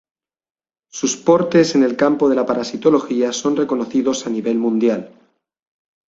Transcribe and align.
Sus 0.89 1.15
portes 1.15 1.75
en 1.75 1.83
el 1.83 1.95
campo 1.95 2.27
de 2.27 2.35
la 2.35 2.43
parasitología 2.47 3.31
son 3.31 3.55
reconocidos 3.55 4.25
a 4.25 4.31
nivel 4.31 4.57
mundial. 4.57 5.13